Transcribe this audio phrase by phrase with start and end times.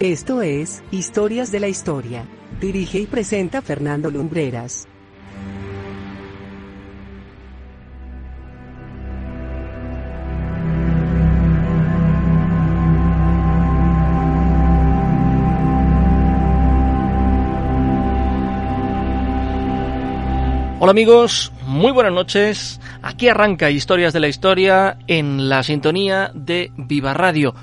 [0.00, 2.26] Esto es Historias de la Historia.
[2.60, 4.88] Dirige y presenta Fernando Lumbreras.
[20.80, 22.80] Hola amigos, muy buenas noches.
[23.00, 27.54] Aquí arranca Historias de la Historia en la sintonía de Viva Radio,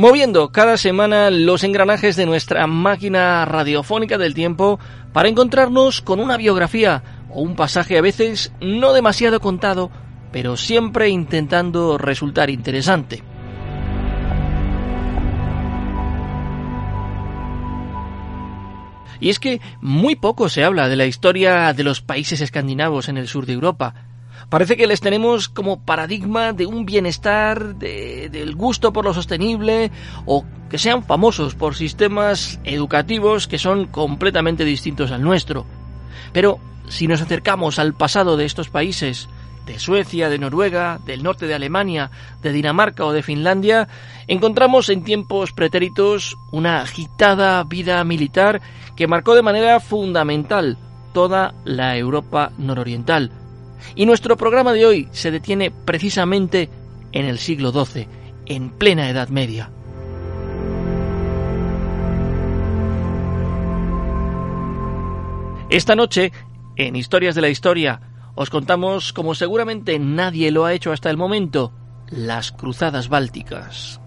[0.00, 4.80] moviendo cada semana los engranajes de nuestra máquina radiofónica del tiempo
[5.12, 9.90] para encontrarnos con una biografía o un pasaje a veces no demasiado contado,
[10.32, 13.22] pero siempre intentando resultar interesante.
[19.20, 23.18] Y es que muy poco se habla de la historia de los países escandinavos en
[23.18, 24.09] el sur de Europa.
[24.48, 29.90] Parece que les tenemos como paradigma de un bienestar, del gusto por lo sostenible,
[30.26, 35.66] o que sean famosos por sistemas educativos que son completamente distintos al nuestro.
[36.32, 39.28] Pero si nos acercamos al pasado de estos países,
[39.66, 42.10] de Suecia, de Noruega, del norte de Alemania,
[42.42, 43.88] de Dinamarca o de Finlandia,
[44.26, 48.60] encontramos en tiempos pretéritos una agitada vida militar
[48.96, 50.76] que marcó de manera fundamental
[51.12, 53.30] toda la Europa nororiental.
[53.94, 56.68] Y nuestro programa de hoy se detiene precisamente
[57.12, 58.06] en el siglo XII,
[58.46, 59.70] en plena Edad Media.
[65.70, 66.32] Esta noche,
[66.76, 68.00] en Historias de la Historia,
[68.34, 71.72] os contamos, como seguramente nadie lo ha hecho hasta el momento,
[72.08, 74.00] las cruzadas bálticas.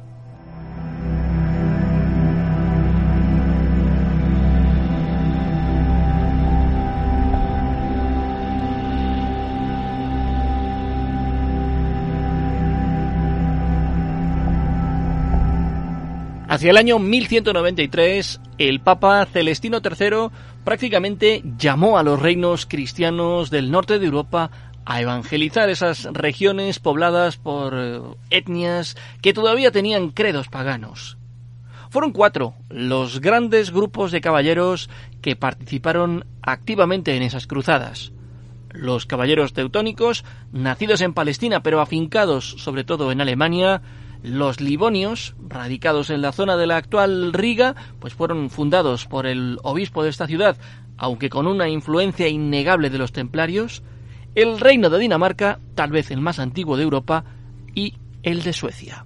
[16.54, 20.30] Hacia el año 1193, el Papa Celestino III
[20.64, 24.52] prácticamente llamó a los reinos cristianos del norte de Europa
[24.86, 28.00] a evangelizar esas regiones pobladas por eh,
[28.30, 31.18] etnias que todavía tenían credos paganos.
[31.90, 34.92] Fueron cuatro los grandes grupos de caballeros
[35.24, 38.12] que participaron activamente en esas cruzadas.
[38.70, 43.82] Los caballeros teutónicos, nacidos en Palestina pero afincados sobre todo en Alemania,
[44.24, 49.60] los Livonios, radicados en la zona de la actual Riga, pues fueron fundados por el
[49.64, 50.58] obispo de esta ciudad,
[50.98, 53.84] aunque con una influencia innegable de los templarios,
[54.34, 57.26] el reino de Dinamarca, tal vez el más antiguo de Europa,
[57.76, 59.06] y el de Suecia.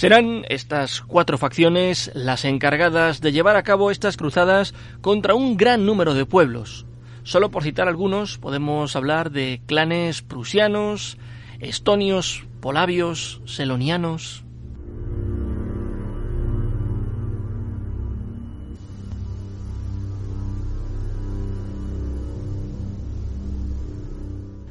[0.00, 4.72] Serán estas cuatro facciones las encargadas de llevar a cabo estas cruzadas
[5.02, 6.86] contra un gran número de pueblos.
[7.22, 11.18] Solo por citar algunos, podemos hablar de clanes prusianos,
[11.58, 14.42] estonios, polavios, selonianos.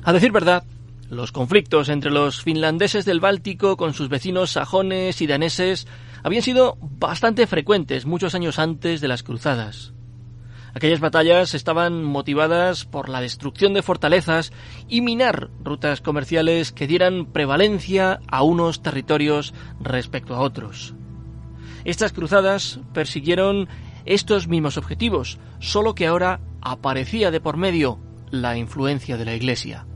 [0.02, 0.64] A decir verdad,
[1.10, 5.88] los conflictos entre los finlandeses del Báltico con sus vecinos sajones y daneses
[6.24, 9.94] habían sido bastante frecuentes muchos años antes de las cruzadas.
[10.76, 14.54] Aquellas batallas estaban motivadas por la destrucción de fortalezas
[14.88, 20.94] y minar rutas comerciales que dieran prevalencia a unos territorios respecto a otros.
[21.86, 23.68] Estas cruzadas persiguieron
[24.06, 28.00] estos mismos objetivos, solo que ahora aparecía de por medio
[28.30, 29.89] la influencia de la Iglesia.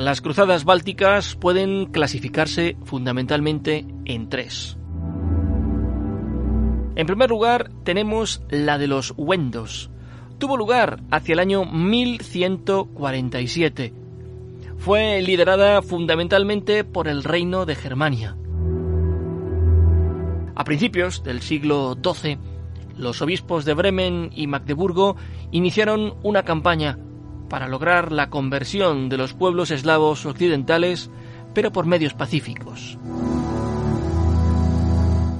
[0.00, 4.78] Las cruzadas bálticas pueden clasificarse fundamentalmente en tres.
[6.96, 9.90] En primer lugar, tenemos la de los Wendos.
[10.38, 13.92] Tuvo lugar hacia el año 1147.
[14.78, 18.38] Fue liderada fundamentalmente por el reino de Germania.
[20.54, 22.38] A principios del siglo XII,
[22.96, 25.16] los obispos de Bremen y Magdeburgo
[25.50, 26.98] iniciaron una campaña
[27.50, 31.10] para lograr la conversión de los pueblos eslavos occidentales,
[31.52, 32.96] pero por medios pacíficos.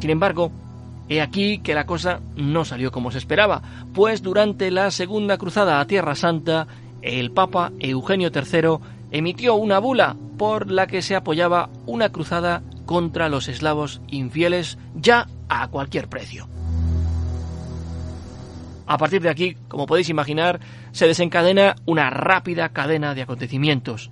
[0.00, 0.52] Sin embargo,
[1.10, 3.62] He aquí que la cosa no salió como se esperaba,
[3.92, 6.68] pues durante la segunda cruzada a Tierra Santa,
[7.02, 8.78] el Papa Eugenio III
[9.10, 15.26] emitió una bula por la que se apoyaba una cruzada contra los eslavos infieles ya
[15.48, 16.46] a cualquier precio.
[18.90, 20.58] A partir de aquí, como podéis imaginar,
[20.90, 24.10] se desencadena una rápida cadena de acontecimientos.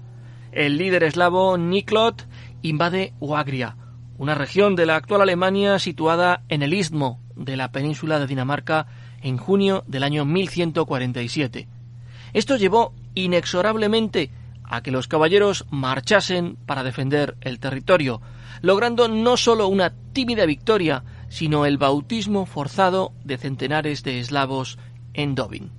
[0.53, 2.29] El líder eslavo Niklot
[2.63, 3.75] invade Wagria,
[4.19, 8.87] una región de la actual Alemania situada en el istmo de la península de Dinamarca
[9.21, 11.67] en junio del año 1147.
[12.33, 14.31] Esto llevó inexorablemente
[14.63, 18.21] a que los caballeros marchasen para defender el territorio,
[18.63, 24.79] logrando no solo una tímida victoria, sino el bautismo forzado de centenares de eslavos
[25.15, 25.71] en Dobin.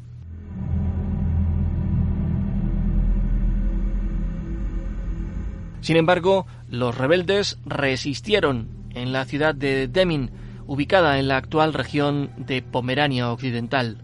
[5.82, 10.32] Sin embargo, los rebeldes resistieron en la ciudad de Demmin,
[10.68, 13.98] ubicada en la actual región de Pomerania Occidental.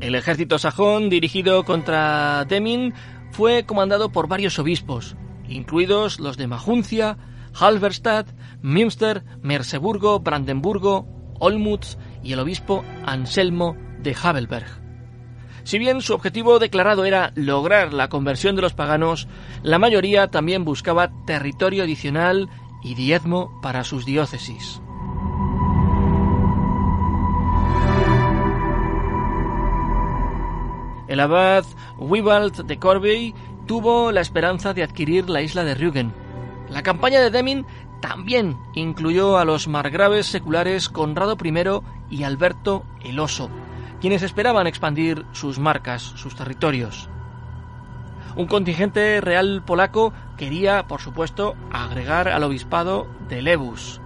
[0.00, 2.94] El ejército sajón dirigido contra Demmin
[3.30, 5.16] fue comandado por varios obispos,
[5.48, 7.18] incluidos los de Majuncia,
[7.58, 8.28] Halberstadt,
[8.62, 11.06] Münster, Merseburgo, Brandenburgo,
[11.40, 14.88] Olmutz y el obispo Anselmo de Havelberg.
[15.64, 19.28] Si bien su objetivo declarado era lograr la conversión de los paganos,
[19.62, 22.48] la mayoría también buscaba territorio adicional
[22.82, 24.80] y diezmo para sus diócesis.
[31.08, 31.64] El abad
[31.98, 33.34] Wibald de Corbey
[33.68, 36.12] tuvo la esperanza de adquirir la isla de Rügen.
[36.70, 37.66] La campaña de Deming
[38.00, 43.50] también incluyó a los margraves seculares Conrado I y Alberto el Oso,
[44.00, 47.10] quienes esperaban expandir sus marcas, sus territorios.
[48.36, 54.00] Un contingente real polaco quería, por supuesto, agregar al obispado de Lebus.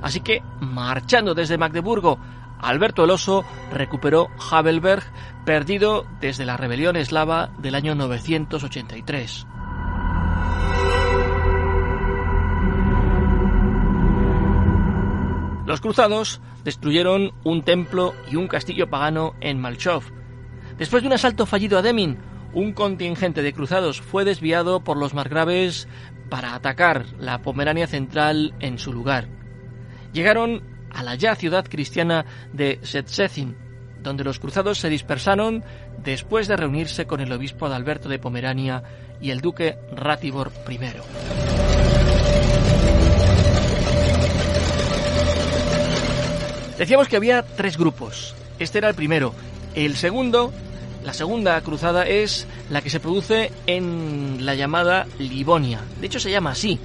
[0.00, 2.18] Así que, marchando desde Magdeburgo,
[2.60, 5.02] Alberto el Oso recuperó Havelberg,
[5.44, 9.46] perdido desde la rebelión eslava del año 983.
[15.66, 20.04] Los cruzados destruyeron un templo y un castillo pagano en Malchov.
[20.78, 22.18] Después de un asalto fallido a Demmin,
[22.52, 25.88] un contingente de cruzados fue desviado por los margraves
[26.30, 29.28] para atacar la Pomerania central en su lugar.
[30.12, 33.56] Llegaron a la ya ciudad cristiana de Szczecin,
[34.02, 35.64] donde los cruzados se dispersaron
[36.02, 38.82] después de reunirse con el obispo Adalberto de Pomerania
[39.20, 40.78] y el duque Ratibor I.
[46.78, 48.34] Decíamos que había tres grupos.
[48.58, 49.34] Este era el primero.
[49.74, 50.52] El segundo,
[51.04, 55.80] la segunda cruzada es la que se produce en la llamada Livonia.
[56.00, 56.78] De hecho se llama así,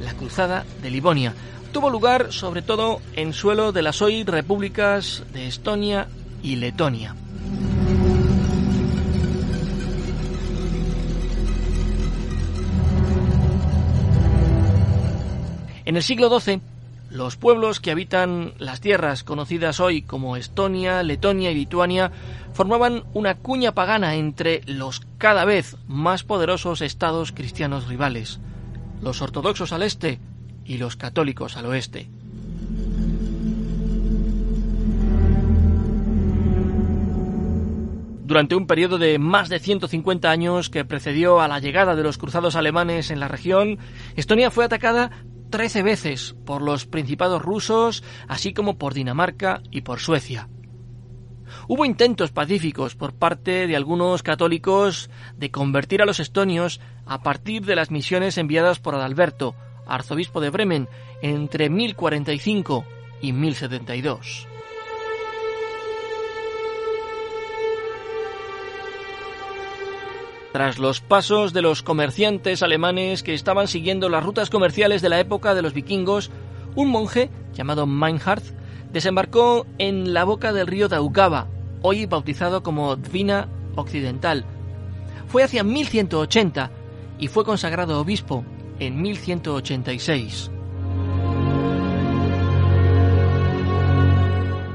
[0.00, 1.34] la cruzada de Livonia.
[1.72, 6.08] Tuvo lugar sobre todo en suelo de las hoy repúblicas de Estonia
[6.42, 7.14] y Letonia.
[15.84, 16.60] En el siglo XII,
[17.10, 22.12] los pueblos que habitan las tierras conocidas hoy como Estonia, Letonia y Lituania
[22.52, 28.40] formaban una cuña pagana entre los cada vez más poderosos estados cristianos rivales,
[29.00, 30.20] los ortodoxos al este
[30.68, 32.08] y los católicos al oeste.
[38.24, 42.18] Durante un periodo de más de 150 años que precedió a la llegada de los
[42.18, 43.78] cruzados alemanes en la región,
[44.16, 45.10] Estonia fue atacada
[45.48, 50.50] 13 veces por los principados rusos, así como por Dinamarca y por Suecia.
[51.68, 57.64] Hubo intentos pacíficos por parte de algunos católicos de convertir a los estonios a partir
[57.64, 59.54] de las misiones enviadas por Adalberto,
[59.88, 60.88] arzobispo de Bremen,
[61.22, 62.84] entre 1045
[63.20, 64.46] y 1072.
[70.52, 75.20] Tras los pasos de los comerciantes alemanes que estaban siguiendo las rutas comerciales de la
[75.20, 76.30] época de los vikingos,
[76.74, 78.42] un monje llamado Meinhard
[78.92, 81.48] desembarcó en la boca del río Daugava,
[81.82, 84.46] hoy bautizado como Dvina Occidental.
[85.28, 86.70] Fue hacia 1180
[87.18, 88.44] y fue consagrado obispo
[88.78, 90.50] en 1186.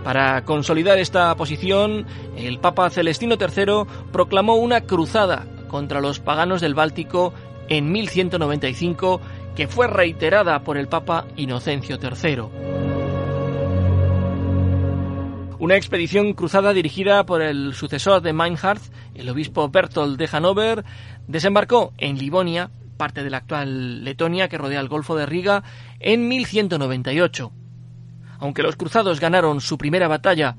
[0.04, 2.06] Para consolidar esta posición,
[2.36, 7.34] el Papa Celestino III proclamó una cruzada contra los paganos del Báltico
[7.70, 9.22] en 1195
[9.56, 12.44] que fue reiterada por el Papa Inocencio III.
[15.60, 18.82] Una expedición cruzada dirigida por el sucesor de Meinhard,
[19.16, 20.84] el obispo Bertolt de Hannover,
[21.28, 25.64] desembarcó en Livonia parte de la actual Letonia que rodea el Golfo de Riga,
[26.00, 27.52] en 1198.
[28.40, 30.58] Aunque los cruzados ganaron su primera batalla,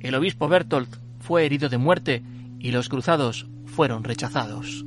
[0.00, 2.22] el obispo Bertolt fue herido de muerte
[2.58, 4.84] y los cruzados fueron rechazados.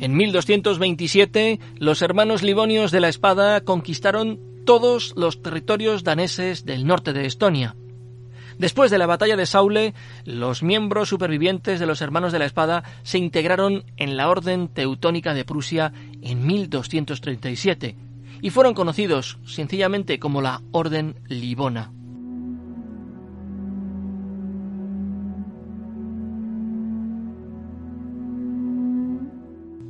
[0.00, 7.12] En 1227, los hermanos Livonios de la Espada conquistaron todos los territorios daneses del norte
[7.12, 7.76] de Estonia.
[8.58, 9.94] Después de la batalla de Saule,
[10.24, 15.34] los miembros supervivientes de los Hermanos de la Espada se integraron en la Orden Teutónica
[15.34, 15.92] de Prusia
[16.22, 17.96] en 1237
[18.40, 21.90] y fueron conocidos sencillamente como la Orden Livona.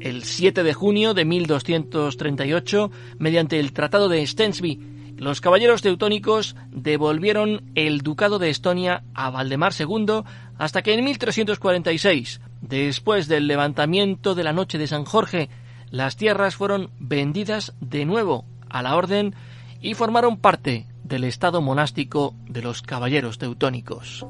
[0.01, 7.63] El 7 de junio de 1238, mediante el Tratado de Stensby los caballeros teutónicos devolvieron
[7.75, 10.23] el ducado de Estonia a Valdemar II
[10.59, 15.49] hasta que en 1346, después del levantamiento de la noche de San Jorge,
[15.91, 19.35] las tierras fueron vendidas de nuevo a la orden
[19.81, 24.27] y formaron parte del estado monástico de los caballeros teutónicos.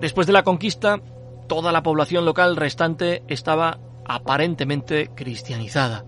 [0.00, 1.00] Después de la conquista,
[1.46, 6.04] toda la población local restante estaba aparentemente cristianizada.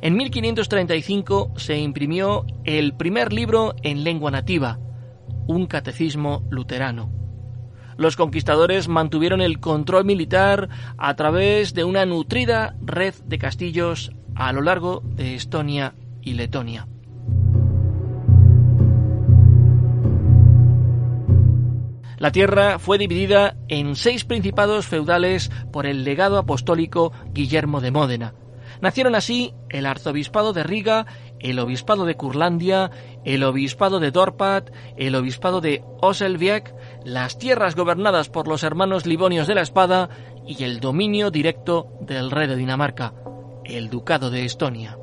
[0.00, 4.78] En 1535 se imprimió el primer libro en lengua nativa,
[5.46, 7.10] un catecismo luterano.
[7.96, 14.52] Los conquistadores mantuvieron el control militar a través de una nutrida red de castillos a
[14.52, 16.88] lo largo de Estonia y Letonia.
[22.18, 28.34] La tierra fue dividida en seis principados feudales por el legado apostólico Guillermo de Módena.
[28.80, 31.06] Nacieron así el arzobispado de Riga,
[31.40, 32.90] el obispado de Curlandia,
[33.24, 39.46] el obispado de Dorpat, el obispado de Oselviek, las tierras gobernadas por los hermanos Livonios
[39.46, 40.08] de la Espada
[40.46, 43.14] y el dominio directo del rey de Dinamarca,
[43.64, 44.98] el ducado de Estonia.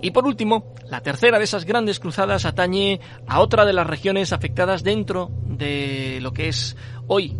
[0.00, 4.32] Y por último, la tercera de esas grandes cruzadas atañe a otra de las regiones
[4.32, 6.76] afectadas dentro de lo que es
[7.06, 7.36] hoy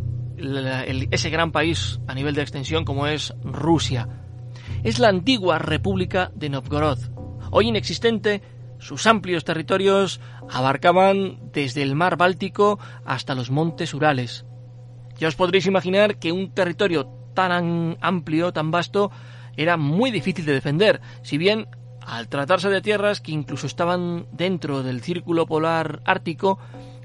[1.11, 4.09] ese gran país a nivel de extensión como es Rusia.
[4.85, 6.99] Es la antigua República de Novgorod.
[7.51, 8.43] Hoy inexistente,
[8.79, 14.45] sus amplios territorios abarcaban desde el mar Báltico hasta los montes Urales.
[15.19, 19.11] Ya os podréis imaginar que un territorio tan amplio, tan vasto,
[19.57, 21.67] era muy difícil de defender, si bien
[22.09, 26.59] al tratarse de tierras que incluso estaban dentro del círculo polar ártico,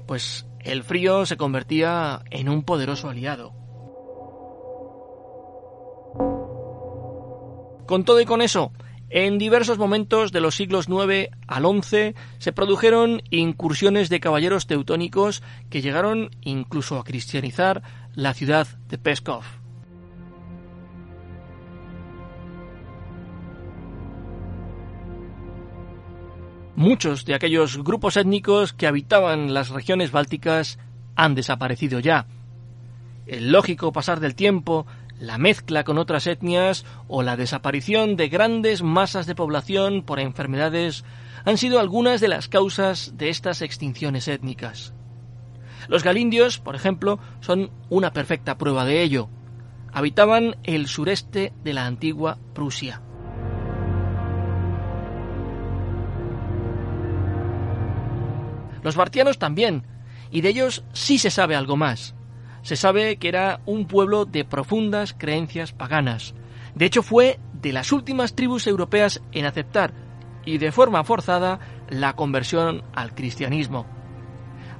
[0.06, 3.52] pues el frío se convertía en un poderoso aliado.
[7.86, 8.72] Con todo y con eso,
[9.10, 15.42] en diversos momentos de los siglos IX al XI se produjeron incursiones de caballeros teutónicos
[15.68, 17.82] que llegaron incluso a cristianizar
[18.14, 19.63] la ciudad de Peskov.
[26.76, 30.78] Muchos de aquellos grupos étnicos que habitaban las regiones bálticas
[31.14, 32.26] han desaparecido ya.
[33.26, 34.84] El lógico pasar del tiempo,
[35.20, 41.04] la mezcla con otras etnias o la desaparición de grandes masas de población por enfermedades
[41.44, 44.94] han sido algunas de las causas de estas extinciones étnicas.
[45.86, 49.28] Los galindios, por ejemplo, son una perfecta prueba de ello.
[49.92, 53.00] Habitaban el sureste de la antigua Prusia.
[58.84, 59.82] Los bartianos también,
[60.30, 62.14] y de ellos sí se sabe algo más.
[62.62, 66.34] Se sabe que era un pueblo de profundas creencias paganas.
[66.74, 69.94] De hecho, fue de las últimas tribus europeas en aceptar,
[70.44, 73.86] y de forma forzada, la conversión al cristianismo.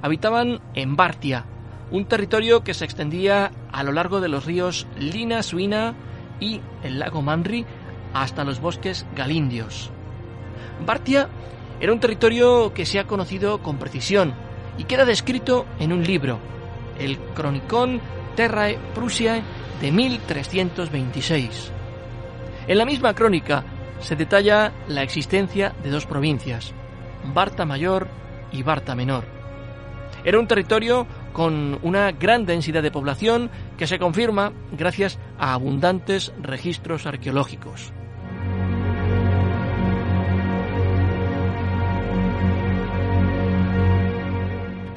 [0.03, 1.45] Habitaban en Bartia,
[1.89, 5.95] un territorio que se extendía a lo largo de los ríos Lina, Suina
[6.39, 7.65] y el lago Manri
[8.13, 9.89] hasta los bosques galindios.
[10.85, 11.27] Bartia
[11.79, 14.33] era un territorio que se ha conocido con precisión
[14.77, 16.39] y queda descrito en un libro,
[16.99, 17.99] el Chronicon
[18.35, 19.43] Terrae Prusiae
[19.81, 21.71] de 1326.
[22.67, 23.63] En la misma crónica
[23.99, 26.73] se detalla la existencia de dos provincias,
[27.33, 28.07] Barta Mayor
[28.51, 29.25] y Barta Menor.
[30.23, 36.33] Era un territorio con una gran densidad de población que se confirma gracias a abundantes
[36.41, 37.93] registros arqueológicos.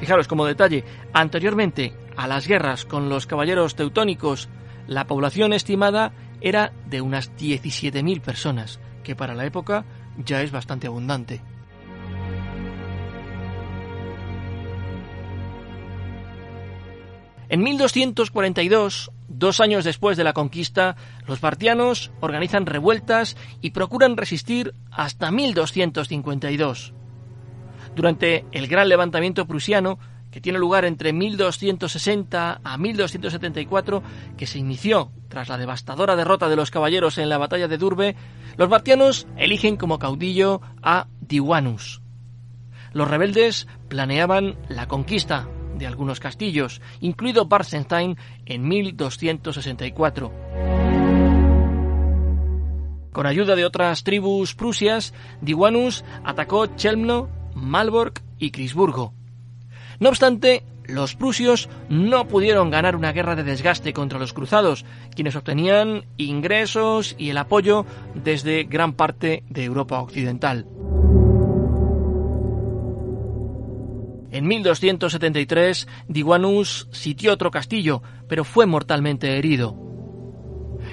[0.09, 4.49] Fijaros como detalle, anteriormente a las guerras con los caballeros teutónicos,
[4.87, 9.85] la población estimada era de unas 17.000 personas, que para la época
[10.17, 11.43] ya es bastante abundante.
[17.49, 20.95] En 1242, dos años después de la conquista,
[21.27, 26.95] los partianos organizan revueltas y procuran resistir hasta 1252.
[27.95, 29.99] Durante el gran levantamiento prusiano,
[30.31, 34.03] que tiene lugar entre 1260 a 1274,
[34.37, 38.15] que se inició tras la devastadora derrota de los caballeros en la batalla de Durbe,
[38.57, 42.01] los partianos eligen como caudillo a Diwanus.
[42.93, 50.31] Los rebeldes planeaban la conquista de algunos castillos, incluido Barzenstein en 1264.
[53.11, 59.13] Con ayuda de otras tribus prusias, Diwanus atacó Chelmno, Malbork y Crisburgo.
[59.99, 65.35] No obstante, los prusios no pudieron ganar una guerra de desgaste contra los cruzados, quienes
[65.35, 70.65] obtenían ingresos y el apoyo desde gran parte de Europa Occidental.
[74.31, 79.75] En 1273, Diwanus sitió otro castillo, pero fue mortalmente herido.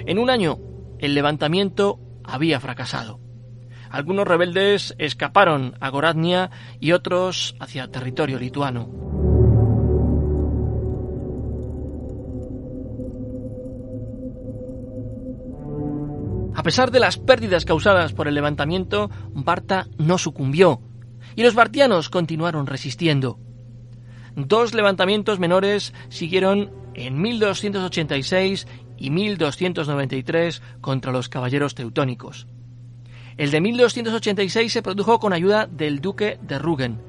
[0.05, 0.57] En un año,
[0.99, 3.26] el levantamiento había fracasado.
[3.89, 8.89] Algunos rebeldes escaparon a Goratnia y otros hacia territorio lituano.
[16.55, 20.81] A pesar de las pérdidas causadas por el levantamiento, Barta no sucumbió
[21.35, 23.39] y los bartianos continuaron resistiendo.
[24.35, 28.67] Dos levantamientos menores siguieron en 1286
[28.97, 32.47] y 1293 contra los caballeros teutónicos.
[33.37, 36.99] El de 1286 se produjo con ayuda del duque de Rügen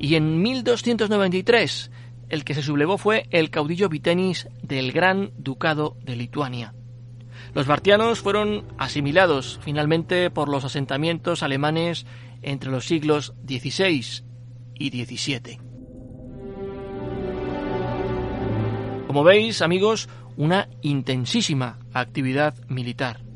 [0.00, 1.90] y en 1293
[2.28, 6.74] el que se sublevó fue el caudillo Vitenis del Gran Ducado de Lituania.
[7.54, 12.06] Los bartianos fueron asimilados finalmente por los asentamientos alemanes
[12.42, 14.24] entre los siglos XVI
[14.74, 15.58] y XVII.
[19.06, 23.29] Como veis, amigos, una intensísima actividad militar.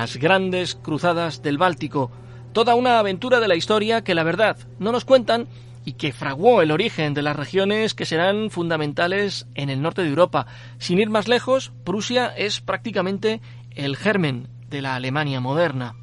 [0.00, 2.10] Las grandes cruzadas del Báltico,
[2.54, 5.46] toda una aventura de la historia que la verdad no nos cuentan
[5.84, 10.08] y que fraguó el origen de las regiones que serán fundamentales en el norte de
[10.08, 10.46] Europa.
[10.78, 13.42] Sin ir más lejos, Prusia es prácticamente
[13.74, 15.94] el germen de la Alemania moderna.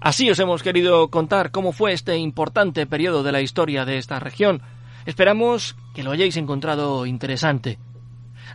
[0.00, 4.20] Así os hemos querido contar cómo fue este importante periodo de la historia de esta
[4.20, 4.62] región.
[5.04, 7.78] Esperamos que lo hayáis encontrado interesante.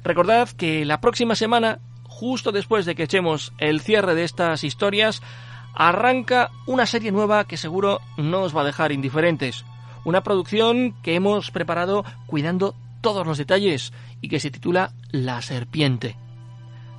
[0.04, 5.22] Recordad que la próxima semana, justo después de que echemos el cierre de estas historias,
[5.74, 9.66] arranca una serie nueva que seguro no os va a dejar indiferentes.
[10.04, 16.16] Una producción que hemos preparado cuidando todos los detalles y que se titula La Serpiente.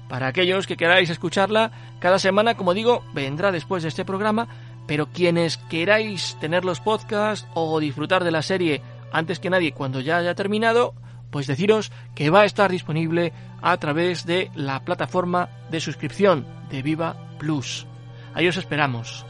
[0.08, 4.46] Para aquellos que queráis escucharla, cada semana, como digo, vendrá después de este programa,
[4.86, 8.82] pero quienes queráis tener los podcasts o disfrutar de la serie
[9.12, 10.94] antes que nadie cuando ya haya terminado,
[11.30, 16.82] pues deciros que va a estar disponible a través de la plataforma de suscripción de
[16.82, 17.86] Viva Plus.
[18.34, 19.24] Ahí os esperamos.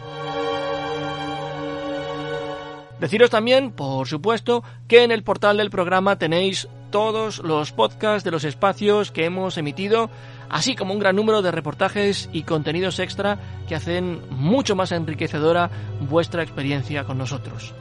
[3.01, 8.31] Deciros también, por supuesto, que en el portal del programa tenéis todos los podcasts de
[8.31, 10.09] los espacios que hemos emitido,
[10.49, 15.71] así como un gran número de reportajes y contenidos extra que hacen mucho más enriquecedora
[16.09, 17.75] vuestra experiencia con nosotros.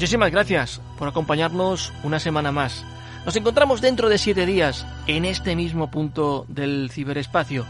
[0.00, 2.86] Muchísimas gracias por acompañarnos una semana más.
[3.26, 7.66] Nos encontramos dentro de siete días en este mismo punto del ciberespacio.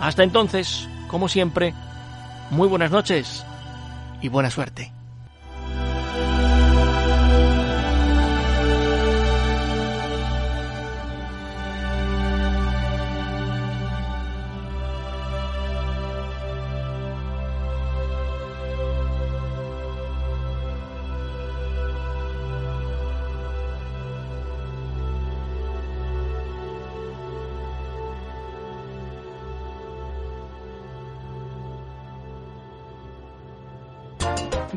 [0.00, 1.74] Hasta entonces, como siempre,
[2.48, 3.44] muy buenas noches
[4.22, 4.95] y buena suerte.